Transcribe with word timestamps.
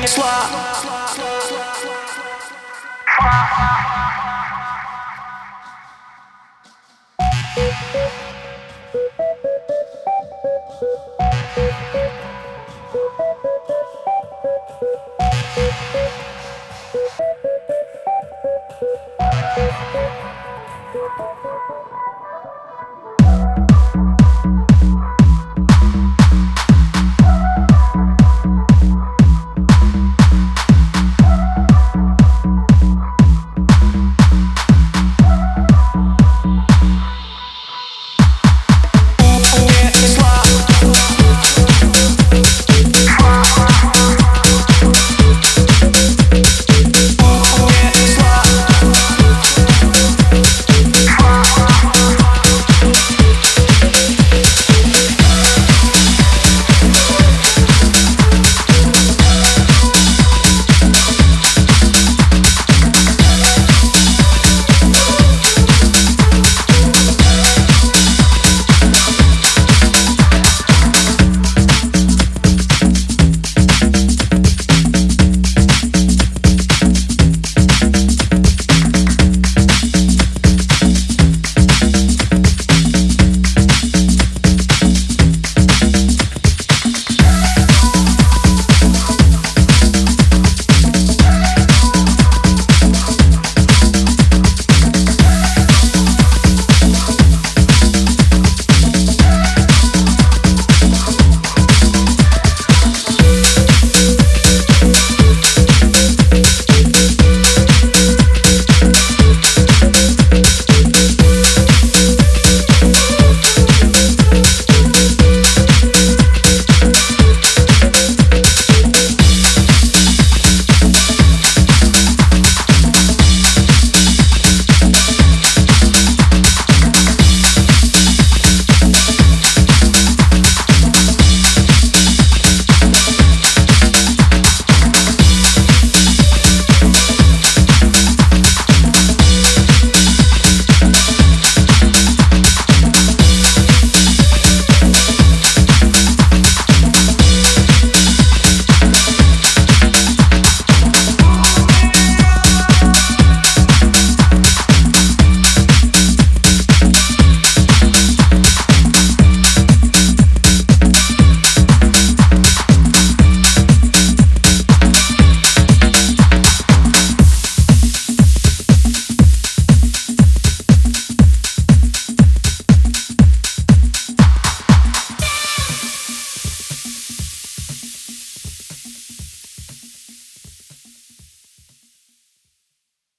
числа. 0.00 0.50